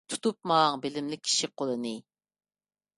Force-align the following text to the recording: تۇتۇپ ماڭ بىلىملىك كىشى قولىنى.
تۇتۇپ 0.11 0.37
ماڭ 0.51 0.79
بىلىملىك 0.87 1.23
كىشى 1.29 1.53
قولىنى. 1.63 1.95